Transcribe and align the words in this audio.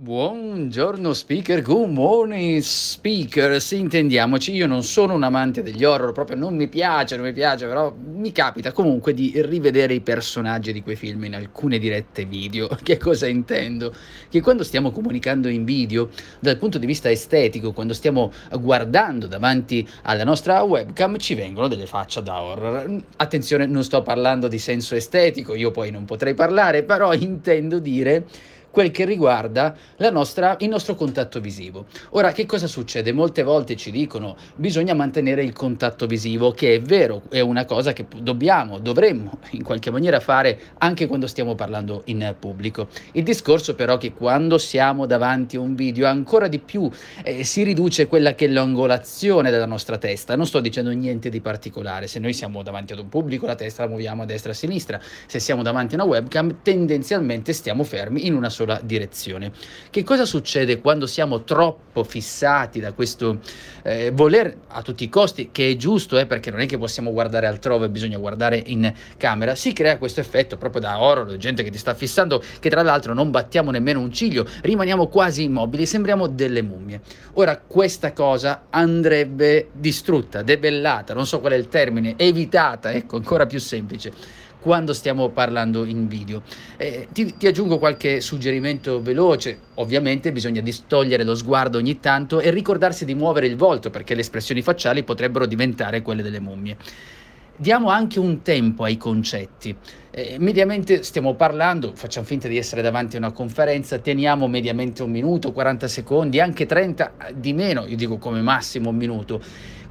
Buongiorno 0.00 1.12
speaker, 1.12 1.60
good 1.60 1.90
morning 1.90 2.60
speaker, 2.60 3.60
sì, 3.60 3.80
intendiamoci, 3.80 4.52
io 4.52 4.68
non 4.68 4.84
sono 4.84 5.14
un 5.14 5.24
amante 5.24 5.60
degli 5.60 5.82
horror, 5.82 6.12
proprio 6.12 6.36
non 6.36 6.54
mi 6.54 6.68
piace, 6.68 7.16
non 7.16 7.24
mi 7.24 7.32
piace, 7.32 7.66
però 7.66 7.92
mi 7.92 8.30
capita 8.30 8.70
comunque 8.70 9.12
di 9.12 9.32
rivedere 9.34 9.94
i 9.94 10.00
personaggi 10.00 10.72
di 10.72 10.82
quei 10.82 10.94
film 10.94 11.24
in 11.24 11.34
alcune 11.34 11.80
dirette 11.80 12.26
video. 12.26 12.68
Che 12.80 12.96
cosa 12.96 13.26
intendo? 13.26 13.92
Che 14.28 14.40
quando 14.40 14.62
stiamo 14.62 14.92
comunicando 14.92 15.48
in 15.48 15.64
video, 15.64 16.10
dal 16.38 16.58
punto 16.58 16.78
di 16.78 16.86
vista 16.86 17.10
estetico, 17.10 17.72
quando 17.72 17.92
stiamo 17.92 18.30
guardando 18.52 19.26
davanti 19.26 19.84
alla 20.02 20.22
nostra 20.22 20.62
webcam, 20.62 21.18
ci 21.18 21.34
vengono 21.34 21.66
delle 21.66 21.86
facce 21.86 22.22
da 22.22 22.40
horror. 22.40 23.02
Attenzione, 23.16 23.66
non 23.66 23.82
sto 23.82 24.00
parlando 24.02 24.46
di 24.46 24.60
senso 24.60 24.94
estetico, 24.94 25.56
io 25.56 25.72
poi 25.72 25.90
non 25.90 26.04
potrei 26.04 26.34
parlare, 26.34 26.84
però 26.84 27.12
intendo 27.18 27.80
dire 27.80 28.26
quel 28.78 28.92
che 28.92 29.04
riguarda 29.04 29.74
nostra, 30.12 30.54
il 30.60 30.68
nostro 30.68 30.94
contatto 30.94 31.40
visivo. 31.40 31.86
Ora, 32.10 32.30
che 32.30 32.46
cosa 32.46 32.68
succede? 32.68 33.10
Molte 33.10 33.42
volte 33.42 33.74
ci 33.74 33.90
dicono 33.90 34.36
bisogna 34.54 34.94
mantenere 34.94 35.42
il 35.42 35.52
contatto 35.52 36.06
visivo, 36.06 36.52
che 36.52 36.76
è 36.76 36.80
vero, 36.80 37.22
è 37.28 37.40
una 37.40 37.64
cosa 37.64 37.92
che 37.92 38.06
dobbiamo, 38.22 38.78
dovremmo 38.78 39.40
in 39.50 39.64
qualche 39.64 39.90
maniera 39.90 40.20
fare 40.20 40.60
anche 40.78 41.08
quando 41.08 41.26
stiamo 41.26 41.56
parlando 41.56 42.02
in 42.04 42.36
pubblico. 42.38 42.86
Il 43.14 43.24
discorso 43.24 43.74
però 43.74 43.96
è 43.96 43.98
che 43.98 44.12
quando 44.12 44.58
siamo 44.58 45.06
davanti 45.06 45.56
a 45.56 45.60
un 45.60 45.74
video 45.74 46.06
ancora 46.06 46.46
di 46.46 46.60
più 46.60 46.88
eh, 47.24 47.42
si 47.42 47.64
riduce 47.64 48.06
quella 48.06 48.36
che 48.36 48.44
è 48.44 48.48
l'angolazione 48.48 49.50
della 49.50 49.66
nostra 49.66 49.98
testa. 49.98 50.36
Non 50.36 50.46
sto 50.46 50.60
dicendo 50.60 50.90
niente 50.90 51.30
di 51.30 51.40
particolare, 51.40 52.06
se 52.06 52.20
noi 52.20 52.32
siamo 52.32 52.62
davanti 52.62 52.92
ad 52.92 53.00
un 53.00 53.08
pubblico 53.08 53.44
la 53.44 53.56
testa 53.56 53.82
la 53.82 53.88
muoviamo 53.88 54.22
a 54.22 54.24
destra 54.24 54.50
e 54.50 54.52
a 54.52 54.56
sinistra, 54.56 55.00
se 55.26 55.40
siamo 55.40 55.64
davanti 55.64 55.96
a 55.96 56.02
una 56.02 56.06
webcam 56.06 56.58
tendenzialmente 56.62 57.52
stiamo 57.52 57.82
fermi 57.82 58.24
in 58.24 58.36
una 58.36 58.48
sola 58.48 58.67
direzione. 58.82 59.52
Che 59.90 60.04
cosa 60.04 60.24
succede 60.24 60.80
quando 60.80 61.06
siamo 61.06 61.44
troppo 61.44 62.04
fissati 62.04 62.80
da 62.80 62.92
questo 62.92 63.40
eh, 63.82 64.10
voler 64.12 64.54
a 64.68 64.82
tutti 64.82 65.04
i 65.04 65.08
costi, 65.08 65.48
che 65.50 65.70
è 65.70 65.76
giusto, 65.76 66.18
eh, 66.18 66.26
perché 66.26 66.50
non 66.50 66.60
è 66.60 66.66
che 66.66 66.76
possiamo 66.76 67.12
guardare 67.12 67.46
altrove, 67.46 67.88
bisogna 67.88 68.18
guardare 68.18 68.62
in 68.66 68.92
camera, 69.16 69.54
si 69.54 69.72
crea 69.72 69.98
questo 69.98 70.20
effetto 70.20 70.56
proprio 70.56 70.80
da 70.82 71.00
horror, 71.00 71.36
gente 71.36 71.62
che 71.62 71.70
ti 71.70 71.78
sta 71.78 71.94
fissando, 71.94 72.42
che 72.60 72.68
tra 72.68 72.82
l'altro 72.82 73.14
non 73.14 73.30
battiamo 73.30 73.70
nemmeno 73.70 74.00
un 74.00 74.12
ciglio, 74.12 74.46
rimaniamo 74.60 75.06
quasi 75.06 75.44
immobili, 75.44 75.86
sembriamo 75.86 76.26
delle 76.26 76.62
mummie. 76.62 77.00
Ora, 77.34 77.58
questa 77.58 78.12
cosa 78.12 78.66
andrebbe 78.70 79.70
distrutta, 79.72 80.42
debellata, 80.42 81.14
non 81.14 81.26
so 81.26 81.40
qual 81.40 81.52
è 81.52 81.56
il 81.56 81.68
termine, 81.68 82.14
evitata, 82.16 82.92
ecco, 82.92 83.16
ancora 83.16 83.46
più 83.46 83.58
semplice 83.58 84.46
quando 84.60 84.92
stiamo 84.92 85.28
parlando 85.30 85.84
in 85.84 86.08
video. 86.08 86.42
Eh, 86.76 87.08
ti, 87.12 87.36
ti, 87.36 87.46
aggiungo 87.46 87.78
qualche 87.78 88.20
suggerimento 88.20 89.00
veloce, 89.00 89.58
ovviamente 89.74 90.32
bisogna 90.32 90.60
distogliere 90.60 91.24
lo 91.24 91.34
sguardo 91.34 91.78
ogni 91.78 92.00
tanto 92.00 92.40
e 92.40 92.50
ricordarsi 92.50 93.04
di 93.04 93.14
muovere 93.14 93.46
il 93.46 93.56
volto 93.56 93.90
perché 93.90 94.14
le 94.14 94.20
espressioni 94.20 94.62
facciali 94.62 95.04
potrebbero 95.04 95.46
diventare 95.46 96.02
quelle 96.02 96.22
delle 96.22 96.40
mummie. 96.40 96.76
Diamo 97.60 97.88
anche 97.88 98.20
un 98.20 98.42
tempo 98.42 98.84
ai 98.84 98.96
concetti. 98.96 99.74
Eh, 100.12 100.36
mediamente 100.38 101.02
stiamo 101.02 101.34
parlando, 101.34 101.92
facciamo 101.92 102.24
finta 102.24 102.46
di 102.46 102.56
essere 102.56 102.82
davanti 102.82 103.16
a 103.16 103.18
una 103.18 103.32
conferenza, 103.32 103.98
teniamo 103.98 104.46
mediamente 104.46 105.02
un 105.02 105.10
minuto, 105.10 105.50
40 105.50 105.88
secondi, 105.88 106.38
anche 106.38 106.66
30 106.66 107.12
di 107.34 107.52
meno, 107.52 107.84
io 107.86 107.96
dico 107.96 108.16
come 108.18 108.42
massimo 108.42 108.90
un 108.90 108.96
minuto 108.96 109.40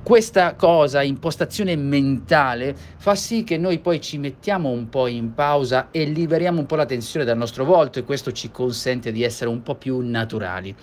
questa 0.03 0.55
cosa, 0.55 1.01
impostazione 1.01 1.75
mentale, 1.75 2.75
fa 2.97 3.13
sì 3.15 3.43
che 3.43 3.57
noi 3.57 3.79
poi 3.79 3.99
ci 3.99 4.17
mettiamo 4.17 4.69
un 4.69 4.87
po' 4.89 5.07
in 5.07 5.33
pausa 5.33 5.89
e 5.91 6.05
liberiamo 6.05 6.59
un 6.59 6.65
po' 6.65 6.75
la 6.75 6.85
tensione 6.85 7.25
dal 7.25 7.37
nostro 7.37 7.65
volto 7.65 7.99
e 7.99 8.03
questo 8.03 8.31
ci 8.31 8.49
consente 8.49 9.11
di 9.11 9.23
essere 9.23 9.49
un 9.49 9.61
po' 9.63 9.75
più 9.75 9.99
naturali. 9.99 10.73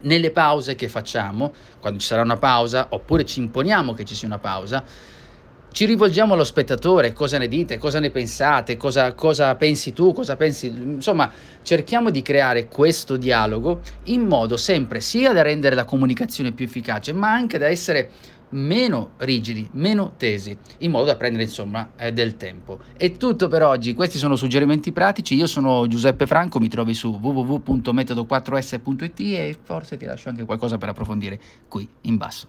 Nelle 0.00 0.30
pause 0.30 0.74
che 0.74 0.88
facciamo, 0.88 1.52
quando 1.80 1.98
ci 1.98 2.06
sarà 2.06 2.22
una 2.22 2.36
pausa, 2.36 2.88
oppure 2.90 3.24
ci 3.24 3.40
imponiamo 3.40 3.94
che 3.94 4.04
ci 4.04 4.14
sia 4.14 4.28
una 4.28 4.38
pausa, 4.38 4.84
ci 5.78 5.84
rivolgiamo 5.84 6.34
allo 6.34 6.42
spettatore, 6.42 7.12
cosa 7.12 7.38
ne 7.38 7.46
dite, 7.46 7.78
cosa 7.78 8.00
ne 8.00 8.10
pensate, 8.10 8.76
cosa, 8.76 9.12
cosa, 9.14 9.54
pensi 9.54 9.92
tu, 9.92 10.12
cosa 10.12 10.34
pensi... 10.34 10.66
Insomma, 10.66 11.30
cerchiamo 11.62 12.10
di 12.10 12.20
creare 12.20 12.66
questo 12.66 13.16
dialogo 13.16 13.82
in 14.06 14.22
modo 14.22 14.56
sempre 14.56 15.00
sia 15.00 15.32
da 15.32 15.42
rendere 15.42 15.76
la 15.76 15.84
comunicazione 15.84 16.50
più 16.50 16.64
efficace, 16.64 17.12
ma 17.12 17.30
anche 17.30 17.58
da 17.58 17.68
essere 17.68 18.10
meno 18.48 19.10
rigidi, 19.18 19.68
meno 19.74 20.14
tesi, 20.16 20.58
in 20.78 20.90
modo 20.90 21.04
da 21.04 21.14
prendere 21.14 21.44
insomma 21.44 21.90
eh, 21.96 22.12
del 22.12 22.36
tempo. 22.36 22.80
È 22.96 23.12
tutto 23.16 23.46
per 23.46 23.62
oggi, 23.62 23.94
questi 23.94 24.18
sono 24.18 24.34
suggerimenti 24.34 24.90
pratici, 24.90 25.36
io 25.36 25.46
sono 25.46 25.86
Giuseppe 25.86 26.26
Franco, 26.26 26.58
mi 26.58 26.66
trovi 26.66 26.92
su 26.92 27.20
www.metodo4s.it 27.22 29.20
e 29.20 29.56
forse 29.62 29.96
ti 29.96 30.06
lascio 30.06 30.28
anche 30.28 30.44
qualcosa 30.44 30.76
per 30.76 30.88
approfondire 30.88 31.38
qui 31.68 31.88
in 32.00 32.16
basso. 32.16 32.48